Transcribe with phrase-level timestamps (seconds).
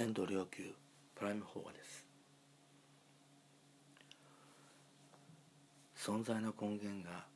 [0.00, 0.62] 遠藤良久
[1.16, 2.06] プライム法話です。
[5.96, 7.26] 存在の根源が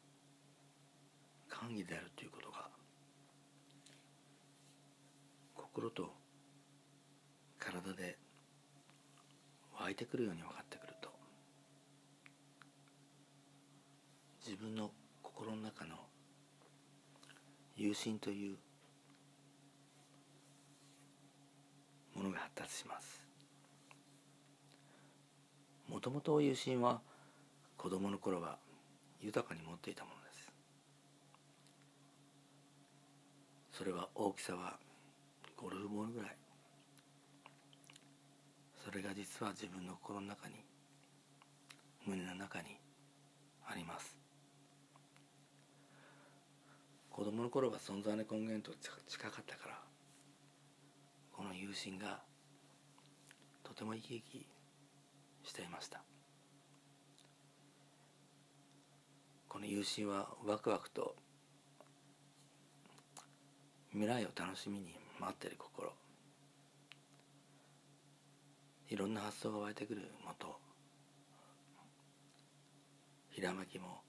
[1.48, 2.68] 簡易であるということが
[5.56, 6.12] 心と
[7.58, 8.16] 体で
[9.80, 11.10] 湧いてくるように分かってくると。
[14.46, 15.96] 自分の心の中の
[17.74, 18.56] 有心という
[22.14, 22.40] ものが
[22.72, 23.20] します。
[25.88, 27.00] もともと有心は
[27.76, 28.58] 子供の頃は
[29.20, 30.52] 豊かに持っていたものです。
[33.72, 34.78] それは大きさは
[35.56, 36.36] ゴルフボールぐらい。
[38.84, 40.54] それが実は自分の心の中に
[42.04, 42.76] 胸の中に
[43.66, 44.16] あります。
[47.10, 48.76] 子供の頃は存在の根源と
[49.06, 49.78] 近かったから
[51.30, 52.20] この友心が
[53.72, 54.46] とても生き生き
[55.44, 56.02] していました。
[59.48, 61.16] この友心はワクワクと
[63.92, 65.90] 未来を楽しみに待っている心。
[68.90, 70.60] いろんな発想が湧いてくるもと
[73.30, 74.02] ひらめきも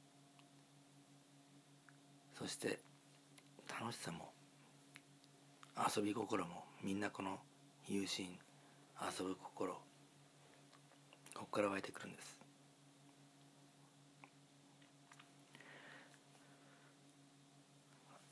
[2.38, 2.80] そして
[3.80, 4.34] 楽しさも
[5.96, 7.40] 遊び心もみんなこの
[7.88, 8.38] 友心
[9.06, 9.74] 遊ぶ心。
[9.74, 9.80] こ
[11.34, 12.44] こから湧いてくるんです。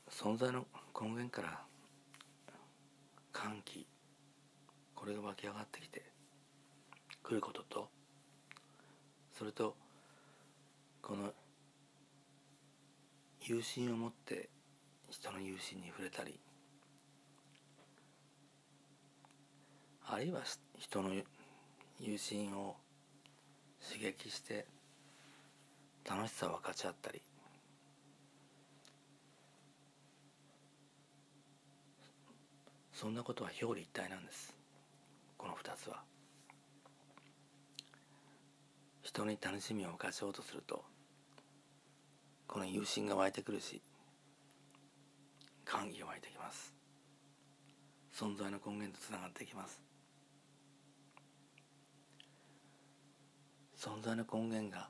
[0.08, 0.66] 存在の
[0.98, 1.60] 根源から
[3.32, 3.86] 歓喜
[4.94, 6.04] これが湧き上がってきて
[7.24, 7.88] くることと
[9.36, 9.74] それと
[11.00, 11.32] この
[13.40, 14.48] 友心を持って
[15.10, 16.38] 人の友心に触れたり
[20.14, 20.42] あるいは
[20.78, 21.08] 人の
[21.98, 22.76] 友心を
[23.82, 24.66] 刺激して
[26.06, 27.22] 楽しさを分かち合ったり
[32.92, 34.54] そんなことは表裏一体なんです。
[35.38, 36.02] この2つは。
[39.02, 40.84] 人に楽しみを分かちようとすると
[42.46, 43.80] この友心が湧いてくるし
[45.64, 46.74] 歓喜が湧いてきます。
[48.14, 49.91] 存在の根源とつながっていきます。
[53.82, 54.88] 存在の根源が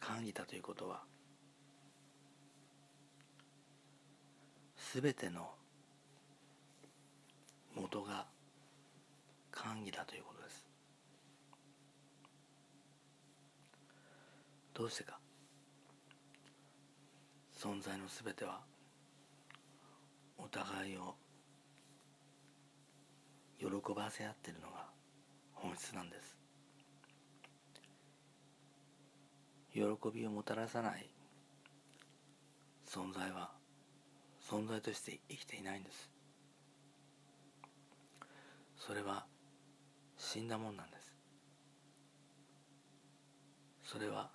[0.00, 1.02] 歓喜だということは
[4.94, 5.50] 全ての
[7.74, 8.24] 元が
[9.50, 10.64] 歓喜だということです。
[14.72, 15.18] どうしてか。
[17.54, 18.62] 存在の全ては
[20.38, 21.14] お互いを
[23.58, 24.86] 喜ばせ合っているのが
[25.52, 26.43] 本質なんです。
[29.74, 29.82] 喜
[30.14, 31.10] びをもたらさない。
[32.86, 33.50] 存在は
[34.40, 36.10] 存在として生きていないんです。
[38.76, 39.26] それは
[40.16, 41.12] 死んだもんなんです。
[43.82, 44.30] それは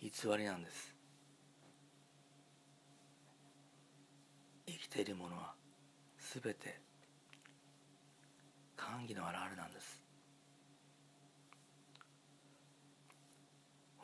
[0.00, 0.94] 偽りなんです。
[4.66, 5.54] 生きているものは
[6.18, 6.80] 全て
[8.76, 10.05] 歓喜の表れなんです。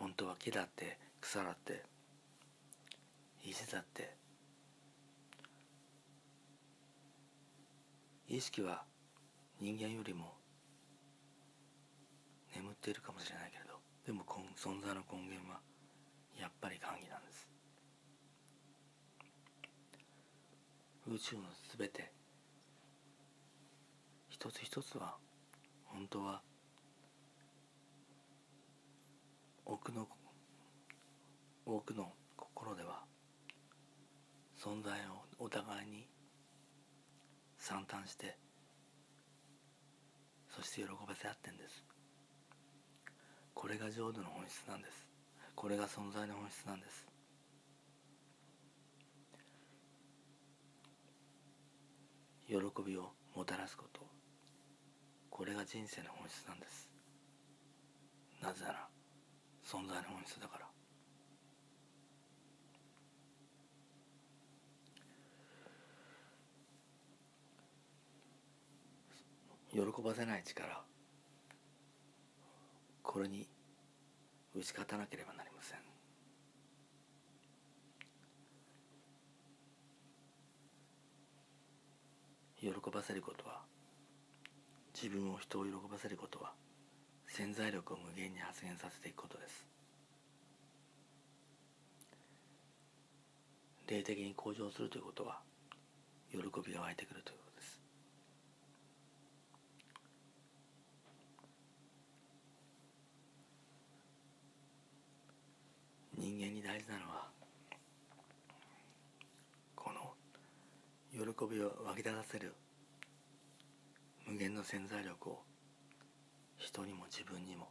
[0.03, 1.85] 本当は木だって草だって
[3.45, 4.17] 石だって
[8.27, 8.83] 意識は
[9.61, 10.35] 人間よりも
[12.57, 14.25] 眠っているかもしれないけれどでも
[14.57, 15.61] 存在の根源は
[16.37, 17.49] やっぱり歓喜なんです。
[21.07, 22.11] 宇宙のすべて
[24.29, 25.15] 一つ一つは
[25.85, 26.43] 本当は
[29.73, 30.07] 奥の
[31.65, 33.05] 多くの心では
[34.63, 36.07] 存在をお互いに
[37.57, 38.37] 惨憺して
[40.55, 41.87] そして喜ばせ合ってんです。
[43.55, 45.09] これが浄土の本質なんです。
[45.55, 47.09] これが存在の本質なんです。
[52.47, 54.03] 喜びをもたらすこと。
[55.31, 56.91] これが人生の本質なんです。
[58.43, 58.92] なぜなら
[59.73, 60.67] 存在の本質だから。
[69.73, 70.85] 喜ばせない力。
[73.03, 73.49] これに
[74.55, 75.79] 打ち勝たなければなりません。
[82.61, 83.63] 喜ばせることは
[84.95, 86.53] 自分を人を喜ばせることは
[87.35, 89.67] 潜在力を無限に発現させていくことです。
[93.89, 95.41] 霊的に向上するということは
[96.31, 97.81] 喜びが湧いてくるということです。
[106.19, 107.31] 人間に大事なのは
[109.75, 110.13] この
[111.13, 112.53] 喜びを湧き出させる
[114.27, 115.52] 無限の潜在力を
[116.73, 117.69] 人にも自分にも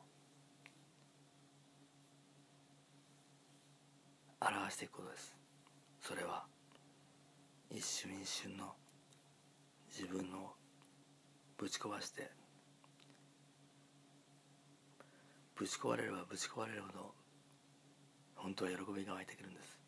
[4.40, 5.36] 表していくことです。
[6.00, 6.46] それは
[7.72, 8.76] 一瞬一瞬の
[9.90, 10.54] 自分の
[11.58, 12.30] ぶち壊して
[15.56, 17.12] ぶち壊れればぶち壊れるほど
[18.36, 19.80] 本当は喜びが湧いてくるんです。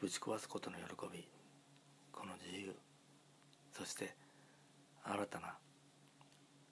[0.00, 1.26] ぶち壊すことの喜び
[2.14, 2.74] この自由。
[3.72, 4.14] そして
[5.02, 5.58] 新たな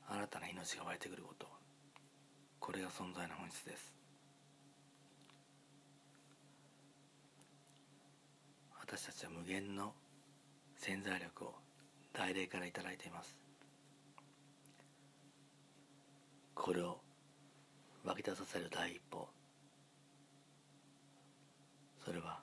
[0.08, 1.46] 新たな命が湧いてくること。
[2.60, 3.92] これが存在の本質です。
[8.80, 9.94] 私たちは無限の
[10.76, 11.54] 潜在力を
[12.12, 13.36] 大霊から頂いています。
[16.54, 17.00] これを
[18.04, 19.28] 湧き出させる第一歩。
[22.04, 22.40] それは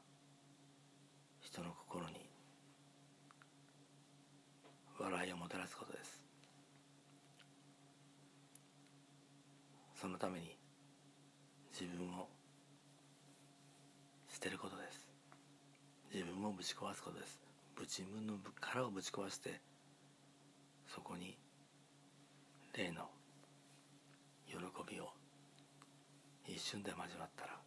[1.42, 2.30] 人の心に
[5.00, 6.22] 笑いをもたらすことです
[10.00, 10.56] そのために
[11.78, 12.30] 自分を
[14.30, 15.10] 捨てることです。
[16.14, 17.42] 自分をぶち壊すことです。
[17.82, 19.60] 自分の殻をぶち壊して
[20.88, 21.38] そこに
[22.74, 23.10] 霊の
[24.48, 24.56] 喜
[24.90, 25.10] びを
[26.48, 27.60] 一瞬で交わったら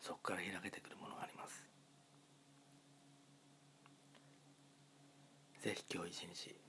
[0.00, 1.64] そこから開けてくるものがあります。
[5.62, 6.67] ぜひ今日一日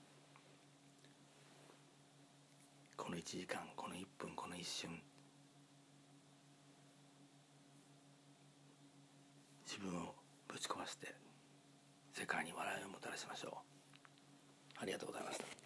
[3.00, 4.90] この1時間この1分この一瞬。
[9.66, 10.14] 自分を
[10.50, 11.16] ぶち壊して
[12.12, 13.54] 世界に笑いをもたらしましょう。
[14.82, 15.59] ありがとうございました。